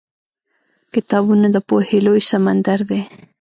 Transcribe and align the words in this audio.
کتابونه 0.93 1.47
د 1.51 1.57
پوهې 1.67 1.99
لوی 2.05 2.21
سمندر 2.31 2.79
دی. 2.89 3.01